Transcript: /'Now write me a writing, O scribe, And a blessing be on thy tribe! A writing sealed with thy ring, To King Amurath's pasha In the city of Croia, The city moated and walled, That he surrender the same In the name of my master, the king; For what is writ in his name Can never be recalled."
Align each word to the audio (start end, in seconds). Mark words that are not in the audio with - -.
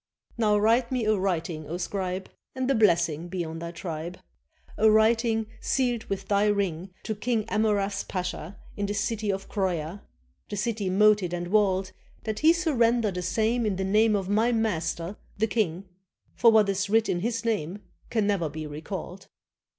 /'Now 0.39 0.57
write 0.59 0.91
me 0.91 1.05
a 1.05 1.15
writing, 1.15 1.69
O 1.69 1.77
scribe, 1.77 2.27
And 2.55 2.71
a 2.71 2.73
blessing 2.73 3.27
be 3.27 3.45
on 3.45 3.59
thy 3.59 3.69
tribe! 3.69 4.17
A 4.75 4.89
writing 4.89 5.45
sealed 5.59 6.05
with 6.05 6.27
thy 6.27 6.47
ring, 6.47 6.89
To 7.03 7.13
King 7.13 7.45
Amurath's 7.45 8.03
pasha 8.03 8.57
In 8.75 8.87
the 8.87 8.95
city 8.95 9.31
of 9.31 9.47
Croia, 9.47 10.01
The 10.49 10.57
city 10.57 10.89
moated 10.89 11.33
and 11.35 11.49
walled, 11.49 11.91
That 12.23 12.39
he 12.39 12.51
surrender 12.51 13.11
the 13.11 13.21
same 13.21 13.63
In 13.63 13.75
the 13.75 13.83
name 13.83 14.15
of 14.15 14.27
my 14.27 14.51
master, 14.51 15.17
the 15.37 15.45
king; 15.45 15.87
For 16.33 16.51
what 16.51 16.67
is 16.69 16.89
writ 16.89 17.07
in 17.07 17.19
his 17.19 17.45
name 17.45 17.83
Can 18.09 18.25
never 18.25 18.49
be 18.49 18.65
recalled." 18.65 19.27